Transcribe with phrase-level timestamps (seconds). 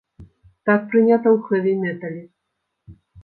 [0.69, 2.23] Так прынята ў хэві-метале!